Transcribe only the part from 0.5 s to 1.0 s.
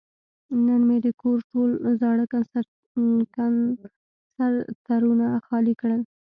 نن مې